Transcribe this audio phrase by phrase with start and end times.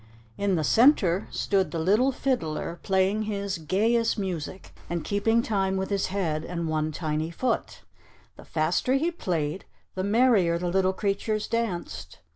[0.35, 5.91] In the center stood the Little Fiddler, playing his gayest music, and keeping time with
[5.91, 7.83] his head and one tiny foot.
[8.35, 12.17] The faster he played, the merrier the little creatures danced.